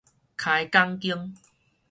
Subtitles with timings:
[0.35, 1.35] 開講間